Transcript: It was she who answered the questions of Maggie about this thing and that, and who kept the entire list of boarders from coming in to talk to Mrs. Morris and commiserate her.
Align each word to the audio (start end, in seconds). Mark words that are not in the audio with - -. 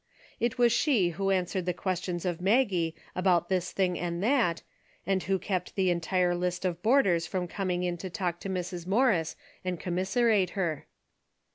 It 0.39 0.57
was 0.57 0.71
she 0.71 1.09
who 1.09 1.29
answered 1.29 1.67
the 1.67 1.75
questions 1.75 2.25
of 2.25 2.41
Maggie 2.41 2.95
about 3.15 3.49
this 3.49 3.71
thing 3.71 3.99
and 3.99 4.23
that, 4.23 4.63
and 5.05 5.21
who 5.21 5.37
kept 5.37 5.75
the 5.75 5.91
entire 5.91 6.33
list 6.33 6.65
of 6.65 6.81
boarders 6.81 7.27
from 7.27 7.47
coming 7.47 7.83
in 7.83 7.97
to 7.97 8.09
talk 8.09 8.39
to 8.39 8.49
Mrs. 8.49 8.87
Morris 8.87 9.35
and 9.63 9.79
commiserate 9.79 10.51
her. 10.57 10.87